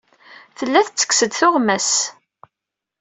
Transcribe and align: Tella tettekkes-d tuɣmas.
Tella 0.57 0.79
tettekkes-d 0.85 1.31
tuɣmas. 1.33 1.91